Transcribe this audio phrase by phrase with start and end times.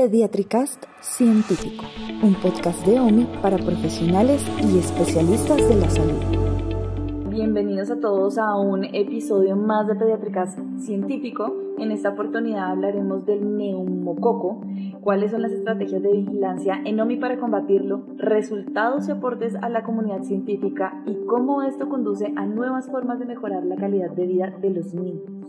[0.00, 1.84] Pediatricast Científico,
[2.22, 7.28] un podcast de OMI para profesionales y especialistas de la salud.
[7.28, 11.54] Bienvenidos a todos a un episodio más de Pediatricast Científico.
[11.76, 14.62] En esta oportunidad hablaremos del neumococo,
[15.02, 19.82] cuáles son las estrategias de vigilancia en OMI para combatirlo, resultados y aportes a la
[19.82, 24.50] comunidad científica y cómo esto conduce a nuevas formas de mejorar la calidad de vida
[24.62, 25.39] de los niños.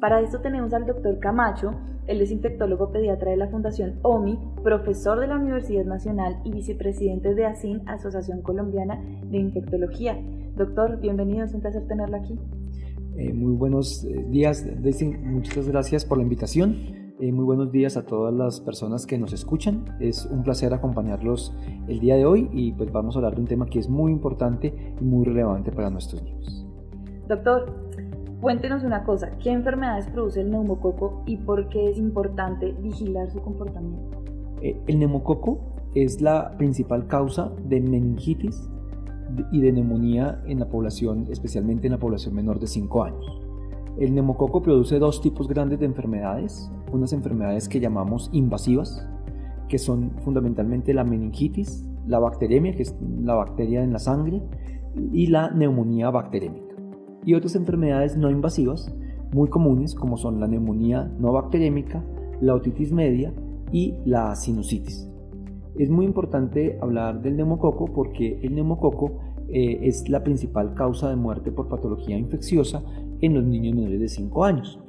[0.00, 1.74] Para esto tenemos al doctor Camacho,
[2.06, 7.34] él es infectólogo pediatra de la Fundación OMI, profesor de la Universidad Nacional y vicepresidente
[7.34, 10.18] de ASIN, Asociación Colombiana de Infectología.
[10.56, 12.38] Doctor, bienvenido, es un placer tenerlo aquí.
[13.18, 16.76] Eh, muy buenos eh, días, Daisy, muchas gracias por la invitación.
[17.20, 19.84] Eh, muy buenos días a todas las personas que nos escuchan.
[20.00, 21.54] Es un placer acompañarlos
[21.88, 24.12] el día de hoy y pues vamos a hablar de un tema que es muy
[24.12, 26.66] importante y muy relevante para nuestros niños.
[27.28, 27.90] Doctor,
[28.40, 33.38] Cuéntenos una cosa, ¿qué enfermedades produce el neumococo y por qué es importante vigilar su
[33.42, 34.22] comportamiento?
[34.62, 35.60] Eh, el neumococo
[35.94, 38.66] es la principal causa de meningitis
[39.52, 43.42] y de neumonía en la población, especialmente en la población menor de 5 años.
[43.98, 49.06] El neumococo produce dos tipos grandes de enfermedades, unas enfermedades que llamamos invasivas,
[49.68, 54.40] que son fundamentalmente la meningitis, la bacteremia, que es la bacteria en la sangre,
[55.12, 56.69] y la neumonía bacterémica
[57.30, 58.92] y otras enfermedades no invasivas
[59.32, 62.04] muy comunes como son la neumonía no bacteriémica,
[62.40, 63.32] la otitis media
[63.70, 65.08] y la sinusitis.
[65.78, 71.14] Es muy importante hablar del neumococo porque el neumococo eh, es la principal causa de
[71.14, 72.82] muerte por patología infecciosa
[73.20, 74.80] en los niños menores de 5 años.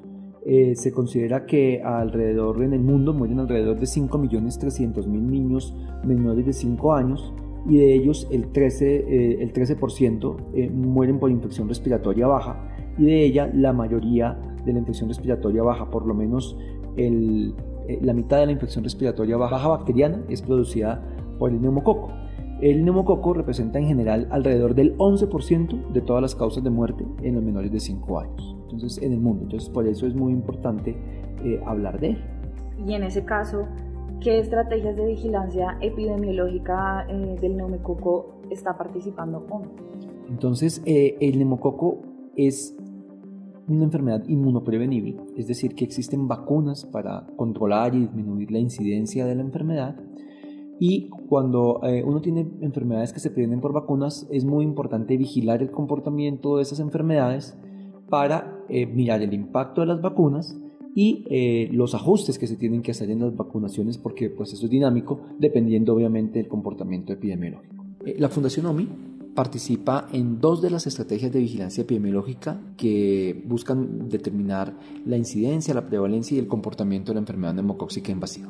[0.43, 6.53] Eh, se considera que alrededor en el mundo mueren alrededor de 5.300.000 niños menores de
[6.53, 7.31] 5 años
[7.67, 9.77] y de ellos el 13%, eh, el 13
[10.53, 12.67] eh, mueren por infección respiratoria baja
[12.97, 16.57] y de ella la mayoría de la infección respiratoria baja, por lo menos
[16.97, 17.55] el,
[17.87, 21.03] eh, la mitad de la infección respiratoria baja bacteriana es producida
[21.39, 22.11] por el neumococo.
[22.61, 27.35] El neumococo representa en general alrededor del 11% de todas las causas de muerte en
[27.35, 29.43] los menores de 5 años, entonces en el mundo.
[29.43, 30.95] Entonces por eso es muy importante
[31.65, 32.17] hablar de él.
[32.85, 33.67] Y en ese caso,
[34.21, 39.65] ¿Qué estrategias de vigilancia epidemiológica eh, del neumococo está participando OMI?
[40.29, 42.03] Entonces, eh, el neumococo
[42.35, 42.77] es
[43.67, 49.33] una enfermedad inmunoprevenible, es decir, que existen vacunas para controlar y disminuir la incidencia de
[49.33, 49.95] la enfermedad.
[50.79, 55.63] Y cuando eh, uno tiene enfermedades que se previenen por vacunas, es muy importante vigilar
[55.63, 57.57] el comportamiento de esas enfermedades
[58.07, 60.61] para mirar el impacto de las vacunas
[60.95, 64.65] y eh, los ajustes que se tienen que hacer en las vacunaciones porque pues eso
[64.65, 67.85] es dinámico dependiendo obviamente del comportamiento epidemiológico.
[68.05, 68.87] Eh, la Fundación OMI
[69.33, 75.87] participa en dos de las estrategias de vigilancia epidemiológica que buscan determinar la incidencia, la
[75.87, 78.49] prevalencia y el comportamiento de la enfermedad neumocóxica invasiva.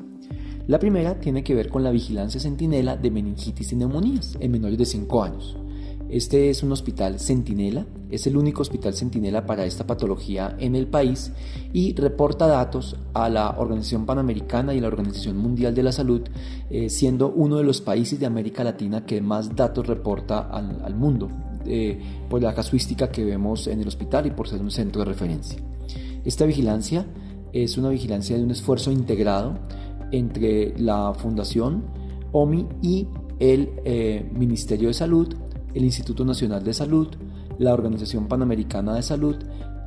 [0.68, 4.78] La primera tiene que ver con la vigilancia centinela de meningitis y neumonías en menores
[4.78, 5.58] de 5 años.
[6.12, 10.88] Este es un hospital centinela, es el único hospital centinela para esta patología en el
[10.88, 11.32] país
[11.72, 16.24] y reporta datos a la Organización Panamericana y a la Organización Mundial de la Salud,
[16.70, 21.30] eh, siendo uno de los países de América Latina que más datos reporta al, mundo,
[21.66, 21.98] eh,
[22.30, 25.62] por la casuística que vemos en el hospital y por ser un centro de referencia.
[26.26, 27.06] Esta vigilancia
[27.54, 29.60] es una vigilancia de un esfuerzo integrado
[30.12, 31.86] entre la Fundación
[32.34, 33.08] OMI y
[33.40, 35.34] el eh, Ministerio de Salud,
[35.74, 37.08] el Instituto Nacional de Salud,
[37.60, 39.36] la Organización Panamericana de Salud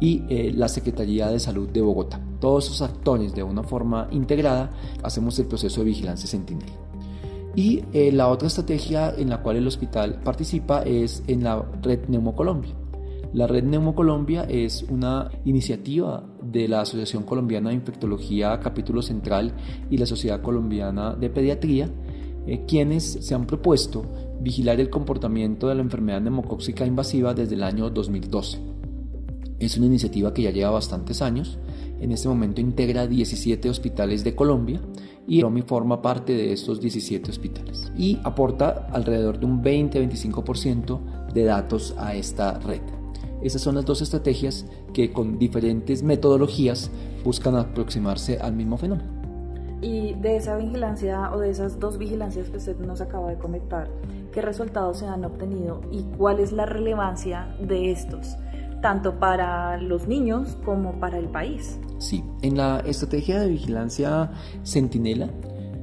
[0.00, 2.20] y eh, la Secretaría de Salud de Bogotá.
[2.40, 4.70] Todos esos actores de una forma integrada
[5.02, 6.68] hacemos el proceso de vigilancia sentinel.
[7.56, 12.08] Y eh, la otra estrategia en la cual el hospital participa es en la red
[12.08, 12.74] Neumocolombia.
[13.32, 19.52] La red Neumocolombia es una iniciativa de la Asociación Colombiana de Infectología Capítulo Central
[19.90, 21.88] y la Sociedad Colombiana de Pediatría,
[22.46, 24.04] eh, quienes se han propuesto
[24.40, 28.58] vigilar el comportamiento de la enfermedad neumocóxica invasiva desde el año 2012.
[29.58, 31.58] Es una iniciativa que ya lleva bastantes años.
[32.00, 34.80] En este momento integra 17 hospitales de Colombia
[35.26, 41.44] y OMI forma parte de estos 17 hospitales y aporta alrededor de un 20-25% de
[41.44, 42.82] datos a esta red.
[43.42, 46.90] Esas son las dos estrategias que con diferentes metodologías
[47.24, 49.13] buscan aproximarse al mismo fenómeno.
[49.84, 53.90] Y de esa vigilancia o de esas dos vigilancias que usted nos acaba de comentar,
[54.32, 58.38] ¿qué resultados se han obtenido y cuál es la relevancia de estos,
[58.80, 61.78] tanto para los niños como para el país?
[61.98, 64.32] Sí, en la estrategia de vigilancia
[64.64, 65.28] Centinela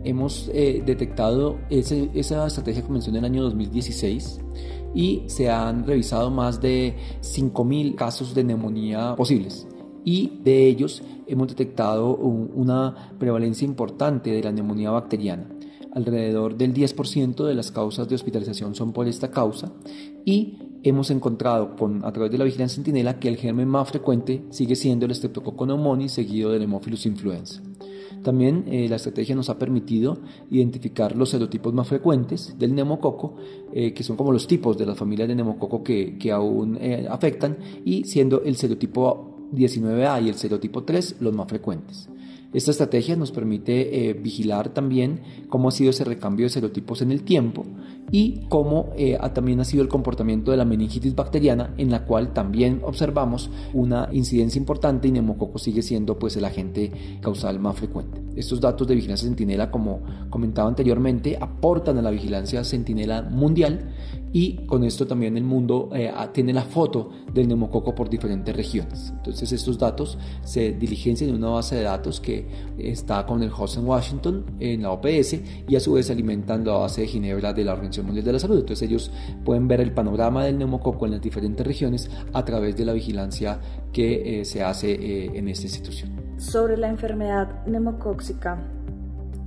[0.04, 4.42] hemos eh, detectado, esa estrategia comenzó en el año 2016
[4.96, 9.68] y se han revisado más de 5.000 casos de neumonía posibles
[10.04, 15.48] y de ellos hemos detectado una prevalencia importante de la neumonía bacteriana.
[15.94, 19.72] Alrededor del 10% de las causas de hospitalización son por esta causa
[20.24, 24.44] y hemos encontrado con, a través de la vigilancia centinela que el germen más frecuente
[24.50, 27.62] sigue siendo el Streptococcus pneumoniae seguido del Haemophilus influenza.
[28.24, 30.20] También eh, la estrategia nos ha permitido
[30.52, 33.36] identificar los serotipos más frecuentes del neumococo,
[33.74, 37.08] eh, que son como los tipos de las familias de neumococo que, que aún eh,
[37.10, 42.10] afectan, y siendo el serotipo 19A y el serotipo 3 los más frecuentes.
[42.54, 47.12] Esta estrategia nos permite eh, vigilar también cómo ha sido ese recambio de serotipos en
[47.12, 47.66] el tiempo
[48.12, 52.34] y cómo eh, también ha sido el comportamiento de la meningitis bacteriana en la cual
[52.34, 58.22] también observamos una incidencia importante y neumococo sigue siendo pues el agente causal más frecuente.
[58.36, 63.94] Estos datos de vigilancia centinela como comentaba anteriormente aportan a la vigilancia centinela mundial
[64.34, 69.12] y con esto también el mundo eh, tiene la foto del neumococo por diferentes regiones.
[69.18, 72.46] Entonces estos datos se diligencian en una base de datos que
[72.78, 75.36] está con el host en Washington en la OPS
[75.68, 78.40] y a su vez alimentan la base de Ginebra de la Organización Mundial de la
[78.40, 78.60] Salud.
[78.60, 79.12] Entonces ellos
[79.44, 83.60] pueden ver el panorama del neumococo en las diferentes regiones a través de la vigilancia
[83.92, 86.12] que eh, se hace eh, en esta institución.
[86.38, 88.60] Sobre la enfermedad neumocóxica,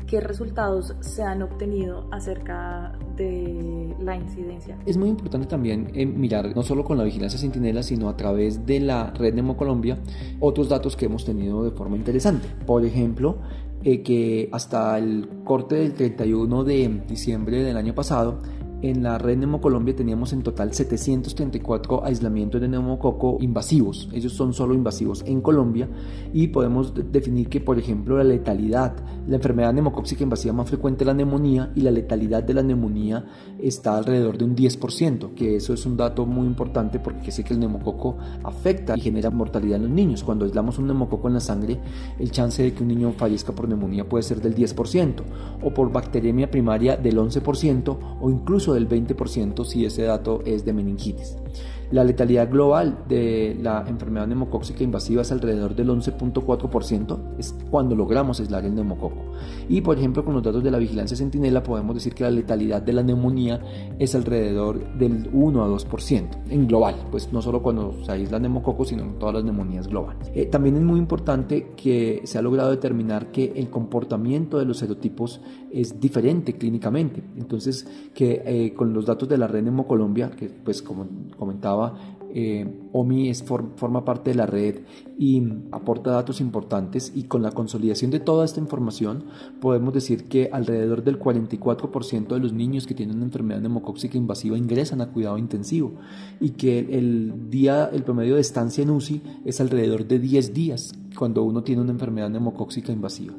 [0.07, 4.79] ¿qué resultados se han obtenido acerca de la incidencia?
[4.87, 8.65] Es muy importante también eh, mirar no solo con la vigilancia centinela, sino a través
[8.67, 9.99] de la red Neumocolombia
[10.41, 12.47] otros datos que hemos tenido de forma interesante.
[12.67, 13.39] Por ejemplo,
[13.85, 18.41] eh, que hasta el corte del 31 de diciembre del año pasado
[18.85, 24.11] en la red Neumocolombia teníamos en total 734 aislamientos de neumococo invasivos.
[24.13, 25.89] Ellos son solo invasivos en Colombia
[26.35, 28.95] y podemos definir que, por ejemplo, la letalidad,
[29.27, 33.25] la enfermedad neumocóxica invasiva más frecuente es la neumonía y la letalidad de la neumonía
[33.59, 37.55] está alrededor de un 10%, que eso es un dato muy importante porque sé que
[37.55, 40.23] el neumococo afecta y genera mortalidad en los niños.
[40.23, 41.81] Cuando aislamos un neumococo en la sangre,
[42.19, 45.23] el chance de que un niño fallezca por neumonía puede ser del 10%
[45.63, 50.73] o por bacteriemia primaria del 11% o incluso del 20% si ese dato es de
[50.73, 51.37] meningitis.
[51.95, 58.41] La letalidad global de la enfermedad neumocóxica invasiva es alrededor del 11.4%, es cuando logramos
[58.41, 59.23] aislar el neumococo.
[59.69, 62.83] Y por ejemplo, con los datos de la vigilancia centinela podemos decir que la letalidad
[62.83, 63.61] de la neumonía
[63.97, 68.85] es alrededor del 1 a 2% en global, pues no solo cuando se aísla neumococo,
[68.85, 70.33] sino en todas las neumonías globales.
[70.35, 74.79] Eh, también es muy importante que se ha logrado determinar que el comportamiento de los
[74.79, 77.23] serotipos es diferente clínicamente.
[77.37, 81.07] Entonces, que eh, con los datos de la red Neumocolombia, que pues como
[81.37, 81.84] comentaba,
[82.37, 83.33] eh, OMI
[83.77, 84.81] forma parte de la red
[85.17, 85.41] y
[85.71, 89.27] aporta datos importantes y con la consolidación de toda esta información
[89.61, 94.59] podemos decir que alrededor del 44% de los niños que tienen una enfermedad neumocóxica invasiva
[94.59, 95.93] ingresan a cuidado intensivo
[96.41, 100.93] y que el día, el promedio de estancia en UCI es alrededor de 10 días
[101.17, 103.35] cuando uno tiene una enfermedad neumocóxica invasiva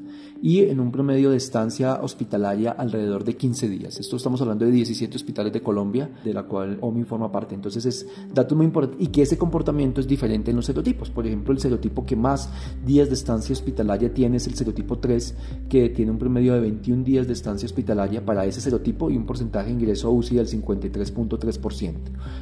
[0.45, 4.00] y en un promedio de estancia hospitalaria alrededor de 15 días.
[4.00, 7.56] Esto estamos hablando de 17 hospitales de Colombia, de la cual OMI forma parte.
[7.56, 11.09] Entonces es dato muy importante y que ese comportamiento es diferente en los serotipos.
[11.09, 12.51] Por ejemplo, el serotipo que más
[12.86, 15.33] días de estancia hospitalaria tiene es el serotipo 3,
[15.68, 19.25] que tiene un promedio de 21 días de estancia hospitalaria para ese serotipo y un
[19.25, 21.94] porcentaje de ingreso a UCI del 53.3%.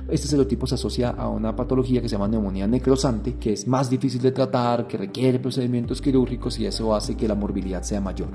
[0.09, 3.89] Este serotipo se asocia a una patología que se llama neumonía necrosante, que es más
[3.89, 8.29] difícil de tratar, que requiere procedimientos quirúrgicos y eso hace que la morbilidad sea mayor.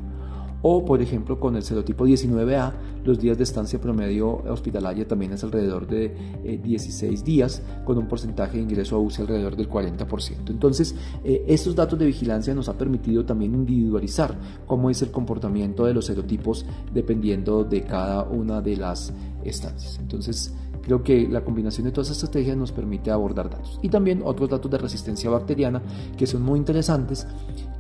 [0.61, 2.73] O, por ejemplo, con el serotipo 19A,
[3.05, 6.15] los días de estancia promedio hospitalaria también es alrededor de
[6.63, 10.51] 16 eh, días, con un porcentaje de ingreso a UCI alrededor del 40%.
[10.51, 15.87] Entonces, eh, estos datos de vigilancia nos ha permitido también individualizar cómo es el comportamiento
[15.87, 19.13] de los serotipos dependiendo de cada una de las
[19.45, 19.99] estancias.
[20.01, 20.55] Entonces,
[20.89, 23.79] Creo que la combinación de todas estas estrategias nos permite abordar datos.
[23.83, 25.83] Y también otros datos de resistencia bacteriana
[26.17, 27.27] que son muy interesantes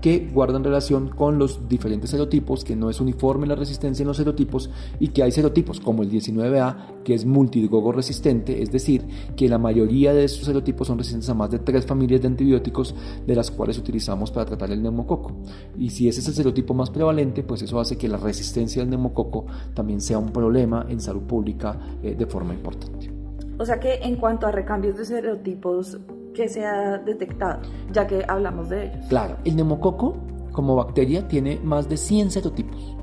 [0.00, 4.17] que guardan relación con los diferentes serotipos, que no es uniforme la resistencia en los
[4.17, 9.49] serotipos y que hay serotipos como el 19A que es multigogo resistente, es decir, que
[9.49, 12.95] la mayoría de estos serotipos son resistentes a más de tres familias de antibióticos
[13.26, 15.33] de las cuales utilizamos para tratar el neumococo.
[15.78, 18.90] Y si ese es el serotipo más prevalente, pues eso hace que la resistencia al
[18.90, 23.11] neumococo también sea un problema en salud pública eh, de forma importante.
[23.59, 25.99] O sea que en cuanto a recambios de serotipos,
[26.38, 29.07] que se ha detectado, ya que hablamos de ellos.
[29.09, 30.16] Claro, el neumococo
[30.52, 32.95] como bacteria tiene más de 100 serotipos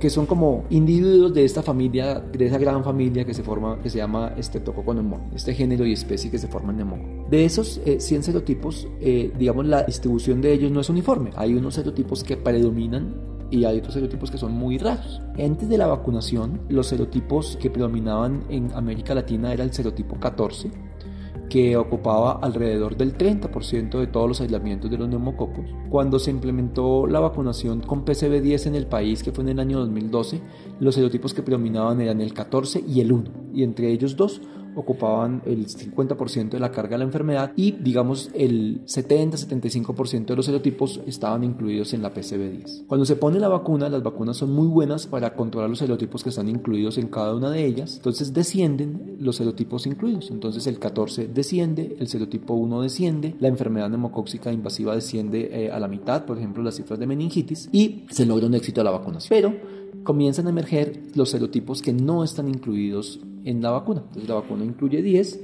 [0.00, 3.88] que son como individuos de esta familia, de esa gran familia que se forma, que
[3.88, 4.96] se llama Streptococcus
[5.34, 7.30] este género y especie que se forma en neumococo.
[7.30, 11.30] De esos 100 eh, serotipos, eh, digamos, la distribución de ellos no es uniforme.
[11.36, 13.14] Hay unos serotipos que predominan
[13.50, 15.22] y hay otros serotipos que son muy raros.
[15.38, 20.70] Antes de la vacunación, los serotipos que predominaban en América Latina era el serotipo 14,
[21.54, 25.64] que ocupaba alrededor del 30% de todos los aislamientos de los neumococos.
[25.88, 29.78] Cuando se implementó la vacunación con PCV10 en el país, que fue en el año
[29.78, 30.40] 2012,
[30.80, 34.40] los serotipos que predominaban eran el 14 y el 1, y entre ellos dos
[34.74, 40.46] ocupaban el 50% de la carga de la enfermedad y digamos el 70-75% de los
[40.46, 42.86] serotipos estaban incluidos en la PCB10.
[42.86, 46.30] Cuando se pone la vacuna, las vacunas son muy buenas para controlar los serotipos que
[46.30, 51.28] están incluidos en cada una de ellas, entonces descienden los serotipos incluidos, entonces el 14
[51.28, 56.38] desciende, el serotipo 1 desciende, la enfermedad neumocóxica invasiva desciende eh, a la mitad, por
[56.38, 59.73] ejemplo las cifras de meningitis y se logra un éxito de la vacunación.
[60.04, 64.02] Comienzan a emerger los serotipos que no están incluidos en la vacuna.
[64.06, 65.40] Entonces la vacuna incluye 10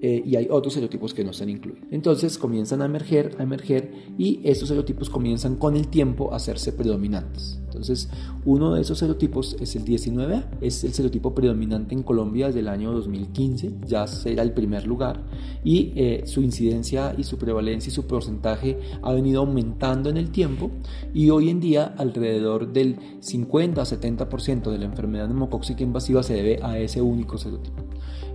[0.00, 1.82] eh, y hay otros serotipos que no están incluidos.
[1.90, 6.72] Entonces comienzan a emerger, a emerger y estos serotipos comienzan con el tiempo a hacerse
[6.72, 7.60] predominantes.
[7.74, 8.08] Entonces
[8.44, 12.68] uno de esos serotipos es el 19A, es el serotipo predominante en Colombia desde el
[12.68, 15.20] año 2015, ya será el primer lugar
[15.64, 20.30] y eh, su incidencia y su prevalencia y su porcentaje ha venido aumentando en el
[20.30, 20.70] tiempo
[21.12, 26.34] y hoy en día alrededor del 50 a 70% de la enfermedad neumocóxica invasiva se
[26.34, 27.82] debe a ese único serotipo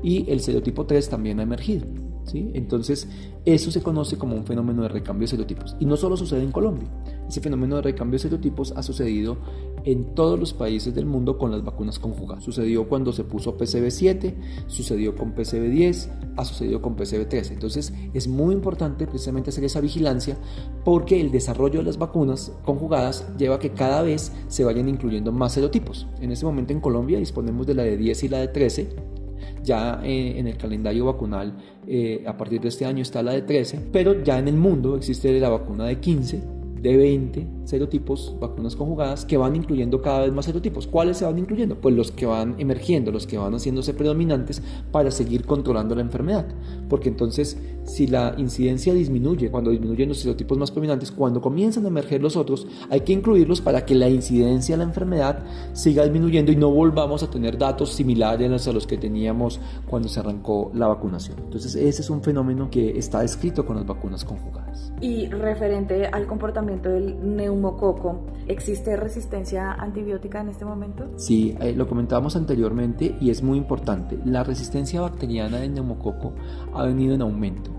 [0.03, 2.08] y el serotipo 3 también ha emergido.
[2.33, 3.07] Entonces,
[3.45, 5.75] eso se conoce como un fenómeno de recambio de serotipos.
[5.79, 6.87] Y no solo sucede en Colombia.
[7.27, 9.37] Ese fenómeno de recambio de serotipos ha sucedido
[9.85, 12.43] en todos los países del mundo con las vacunas conjugadas.
[12.43, 14.35] Sucedió cuando se puso PCB7,
[14.67, 17.51] sucedió con PCB10, ha sucedido con PCB13.
[17.51, 20.37] Entonces es muy importante precisamente hacer esa vigilancia
[20.83, 25.31] porque el desarrollo de las vacunas conjugadas lleva a que cada vez se vayan incluyendo
[25.31, 26.07] más serotipos.
[26.19, 29.18] En este momento en Colombia disponemos de la de 10 y la de 13
[29.63, 31.53] ya eh, en el calendario vacunal
[31.87, 34.95] eh, a partir de este año está la de 13, pero ya en el mundo
[34.95, 36.43] existe la vacuna de 15
[36.81, 40.87] de 20 serotipos, vacunas conjugadas, que van incluyendo cada vez más serotipos.
[40.87, 41.75] ¿Cuáles se van incluyendo?
[41.75, 44.61] Pues los que van emergiendo, los que van haciéndose predominantes
[44.91, 46.47] para seguir controlando la enfermedad.
[46.89, 51.89] Porque entonces, si la incidencia disminuye, cuando disminuyen los serotipos más predominantes, cuando comienzan a
[51.89, 56.51] emerger los otros, hay que incluirlos para que la incidencia de la enfermedad siga disminuyendo
[56.51, 60.87] y no volvamos a tener datos similares a los que teníamos cuando se arrancó la
[60.87, 61.37] vacunación.
[61.39, 64.91] Entonces, ese es un fenómeno que está descrito con las vacunas conjugadas.
[65.01, 67.15] Y referente al comportamiento del
[67.59, 71.05] neumococo, ¿existe resistencia antibiótica en este momento?
[71.17, 74.17] Sí, eh, lo comentábamos anteriormente y es muy importante.
[74.25, 76.33] La resistencia bacteriana del neumococo
[76.73, 77.71] ha venido en aumento.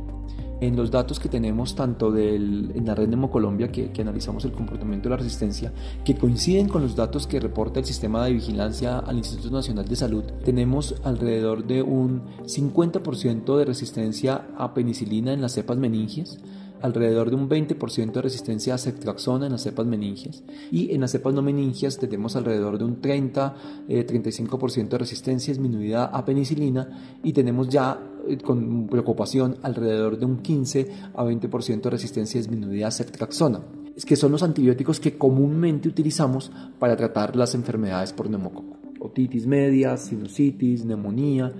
[0.61, 4.53] En los datos que tenemos tanto del, en la red Neumocolombia, que, que analizamos el
[4.53, 5.73] comportamiento de la resistencia,
[6.05, 9.97] que coinciden con los datos que reporta el sistema de vigilancia al Instituto Nacional de
[9.97, 16.39] Salud, tenemos alrededor de un 50% de resistencia a penicilina en las cepas meningias,
[16.83, 20.43] alrededor de un 20% de resistencia a ceftriaxona en las cepas meningias.
[20.71, 26.07] Y en las cepas no meningias tenemos alrededor de un 30-35% eh, de resistencia disminuida
[26.07, 31.91] a penicilina y tenemos ya eh, con preocupación alrededor de un 15 a 20% de
[31.91, 33.61] resistencia disminuida a ceftriaxona.
[34.07, 39.97] Que son los antibióticos que comúnmente utilizamos para tratar las enfermedades por neumococo, otitis media,
[39.99, 41.53] sinusitis, neumonía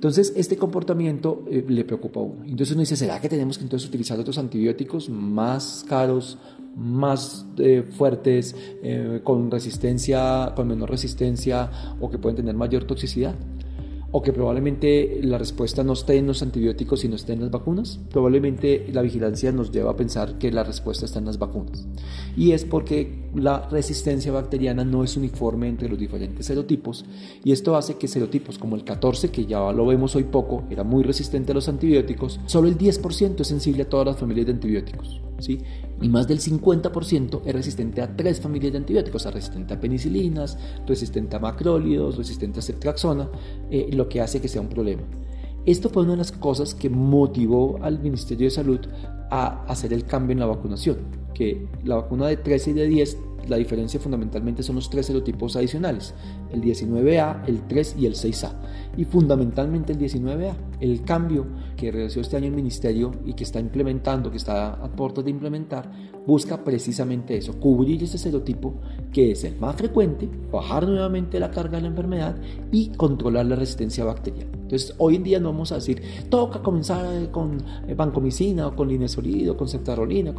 [0.00, 2.42] entonces, este comportamiento eh, le preocupa a uno.
[2.44, 6.38] Entonces uno dice, ¿será que tenemos que entonces utilizar otros antibióticos más caros,
[6.74, 13.34] más eh, fuertes, eh, con resistencia, con menor resistencia o que pueden tener mayor toxicidad?
[14.12, 17.50] O que probablemente la respuesta no esté en los antibióticos y no esté en las
[17.50, 18.00] vacunas.
[18.10, 21.86] Probablemente la vigilancia nos lleva a pensar que la respuesta está en las vacunas.
[22.36, 27.04] Y es porque la resistencia bacteriana no es uniforme entre los diferentes serotipos
[27.44, 30.82] y esto hace que serotipos como el 14, que ya lo vemos hoy poco, era
[30.82, 34.52] muy resistente a los antibióticos, solo el 10% es sensible a todas las familias de
[34.52, 35.20] antibióticos.
[35.40, 35.58] ¿Sí?
[36.00, 40.58] y más del 50% es resistente a tres familias de antibióticos, es resistente a penicilinas,
[40.86, 43.28] resistente a macrólidos, resistente a ceftriaxona,
[43.70, 45.02] eh, lo que hace que sea un problema.
[45.66, 48.80] Esto fue una de las cosas que motivó al Ministerio de Salud
[49.30, 50.98] a hacer el cambio en la vacunación,
[51.34, 53.18] que la vacuna de 13 y de 10
[53.48, 56.14] la diferencia fundamentalmente son los tres serotipos adicionales,
[56.52, 58.52] el 19A, el 3 y el 6A.
[58.96, 61.46] Y fundamentalmente el 19A, el cambio
[61.80, 65.30] que realizó este año el Ministerio y que está implementando, que está a puertas de
[65.30, 65.90] implementar,
[66.26, 68.74] busca precisamente eso, cubrir ese serotipo
[69.10, 72.36] que es el más frecuente, bajar nuevamente la carga de la enfermedad
[72.70, 74.50] y controlar la resistencia bacteriana.
[74.52, 77.56] Entonces, hoy en día no vamos a decir, toca comenzar con
[77.88, 80.32] eh, vancomicina o con linesolid o con ceftarolina.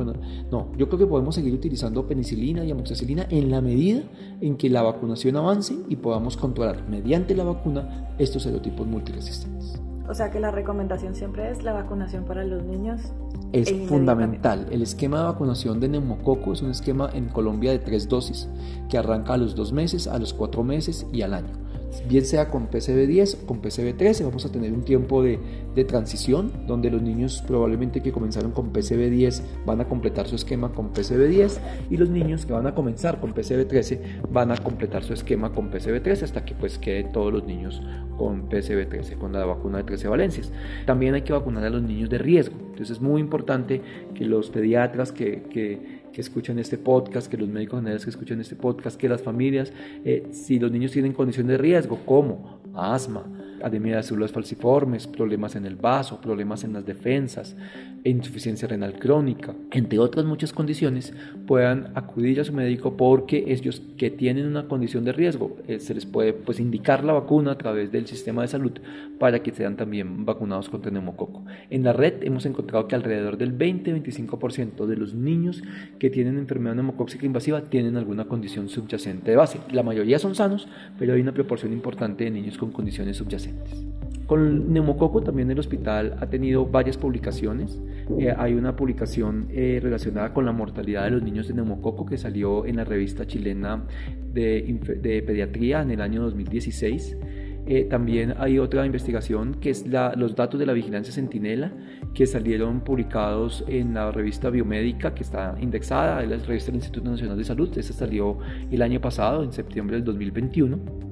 [0.51, 4.03] No, yo creo que podemos seguir utilizando penicilina y amoxicilina en la medida
[4.39, 9.81] en que la vacunación avance y podamos controlar mediante la vacuna estos serotipos multiresistentes.
[10.11, 12.99] O sea que la recomendación siempre es la vacunación para los niños.
[13.53, 14.67] Es fundamental.
[14.69, 18.49] El esquema de vacunación de neumococo es un esquema en Colombia de tres dosis
[18.89, 21.60] que arranca a los dos meses, a los cuatro meses y al año.
[22.07, 24.23] Bien sea con PCB10 o con PCB13.
[24.25, 25.39] Vamos a tener un tiempo de,
[25.75, 30.71] de, transición donde los niños probablemente que comenzaron con PCB10 van a completar su esquema
[30.71, 35.13] con PCB10 y los niños que van a comenzar con PCB13 van a completar su
[35.13, 37.81] esquema con PCB13 hasta que pues quede todos los niños
[38.17, 40.51] con PCB13, con la vacuna de 13 valencias.
[40.85, 42.55] También hay que vacunar a los niños de riesgo.
[42.59, 43.81] Entonces es muy importante
[44.13, 48.39] que los pediatras que, que que escuchan este podcast, que los médicos generales que escuchan
[48.41, 49.71] este podcast, que las familias,
[50.05, 53.25] eh, si los niños tienen condiciones de riesgo como asma,
[53.63, 57.55] anemia de células falciformes, problemas en el vaso, problemas en las defensas,
[58.03, 61.13] insuficiencia renal crónica, entre otras muchas condiciones,
[61.45, 65.93] puedan acudir a su médico porque ellos que tienen una condición de riesgo, eh, se
[65.93, 68.71] les puede pues, indicar la vacuna a través del sistema de salud
[69.19, 71.43] para que sean también vacunados contra neumococo.
[71.69, 75.61] En la red hemos encontrado que alrededor del 20-25% de los niños
[75.99, 79.59] que tienen enfermedad neumocóxica invasiva tienen alguna condición subyacente de base.
[79.71, 83.50] La mayoría son sanos, pero hay una proporción importante de niños con condiciones subyacentes.
[84.31, 87.81] Con neumococo también el hospital ha tenido varias publicaciones.
[88.17, 92.17] Eh, hay una publicación eh, relacionada con la mortalidad de los niños de neumococo que
[92.17, 93.83] salió en la revista chilena
[94.33, 97.17] de, pediatría en el año 2016.
[97.67, 101.73] Eh, también hay otra investigación que es los datos de la vigilancia centinela
[102.13, 107.09] que salieron publicados en la revista biomédica que está indexada, en la revista del Instituto
[107.09, 107.77] Nacional de Salud.
[107.77, 108.37] Esta salió
[108.71, 111.10] el año pasado, en septiembre del 2021.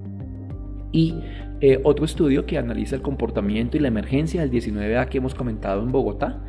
[0.92, 1.16] Y
[1.62, 5.82] eh, otro estudio que analiza el comportamiento y la emergencia del 19A que hemos comentado
[5.84, 6.42] en Bogotá,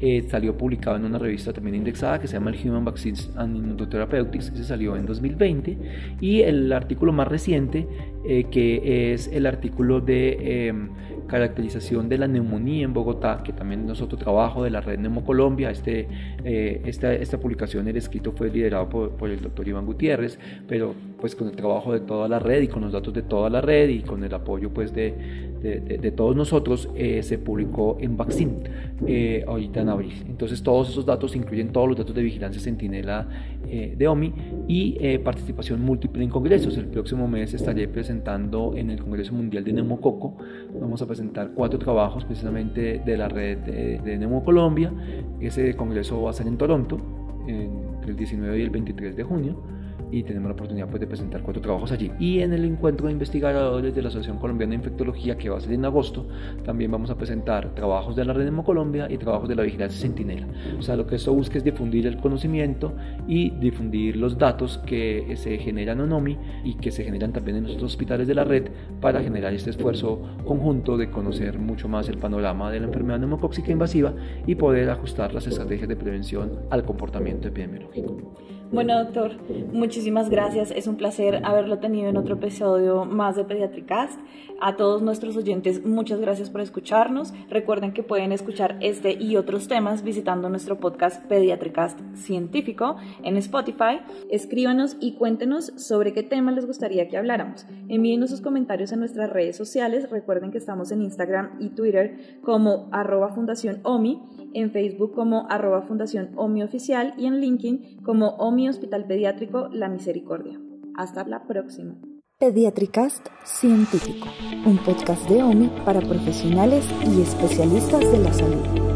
[0.00, 3.56] eh, salió publicado en una revista también indexada que se llama el Human Vaccines and
[3.56, 5.76] Immunotherapeutics, que se salió en 2020,
[6.20, 7.88] y el artículo más reciente,
[8.24, 10.90] eh, que es el artículo de em,
[11.26, 15.70] caracterización de la neumonía en Bogotá, que también es otro trabajo de la red Neumocolombia.
[15.70, 16.06] Este,
[16.44, 20.38] eh, esta, esta publicación, el escrito fue liderado por, por, el doctor Iván Gutiérrez,
[20.68, 23.50] pero pues con el trabajo de toda la red y con los datos de toda
[23.50, 25.14] la red y con el apoyo pues de,
[25.60, 26.88] de, de, todos nosotros,
[27.22, 30.12] se publicó en Vaccine ahorita en abril.
[30.28, 33.26] Entonces todos esos datos incluyen todos los datos de vigilancia centinela
[33.70, 34.32] eh, de OMI
[34.66, 36.76] y eh, participación múltiple en congresos.
[36.78, 40.36] El próximo mes estaré presentando en el Congreso Mundial de Neumococo.
[40.80, 44.92] Vamos a presentar cuatro trabajos precisamente de la red de, de Neumocolombia.
[45.40, 46.98] Ese congreso va a ser en Toronto
[47.46, 49.77] entre el 19 y el 23 de junio
[50.10, 52.10] y tenemos la oportunidad pues, de presentar cuatro trabajos allí.
[52.18, 55.60] Y en el encuentro de investigadores de la Asociación Colombiana de Infectología, que va a
[55.60, 56.26] ser en agosto,
[56.64, 60.46] también vamos a presentar trabajos de la Red Colombia y trabajos de la Vigilancia Centinela.
[60.78, 62.94] O sea, lo que eso busca es difundir el conocimiento
[63.26, 67.64] y difundir los datos que se generan en OMI y que se generan también en
[67.64, 68.68] los hospitales de la red
[69.00, 73.70] para generar este esfuerzo conjunto de conocer mucho más el panorama de la enfermedad neumocóxica
[73.70, 74.14] invasiva
[74.46, 78.34] y poder ajustar las estrategias de prevención al comportamiento epidemiológico.
[78.70, 79.32] Bueno, doctor,
[79.72, 80.70] muchísimas gracias.
[80.72, 84.20] Es un placer haberlo tenido en otro episodio más de Pediatricast.
[84.60, 87.32] A todos nuestros oyentes, muchas gracias por escucharnos.
[87.48, 94.00] Recuerden que pueden escuchar este y otros temas visitando nuestro podcast Pediatricast Científico en Spotify.
[94.30, 97.66] Escríbanos y cuéntenos sobre qué tema les gustaría que habláramos.
[97.88, 100.10] Envíenos sus comentarios en nuestras redes sociales.
[100.10, 104.20] Recuerden que estamos en Instagram y Twitter como arroba Fundación OMI,
[104.52, 109.68] en Facebook como arroba Fundación OMI Oficial y en LinkedIn como OMI mi Hospital Pediátrico
[109.70, 110.60] La Misericordia.
[110.96, 111.94] Hasta la próxima.
[112.40, 114.26] Pediatricast Científico,
[114.66, 118.87] un podcast de OMI para profesionales y especialistas de la salud.